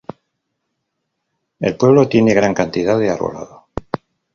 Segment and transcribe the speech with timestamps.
[1.59, 3.67] El pueblo tiene gran cantidad de arbolado.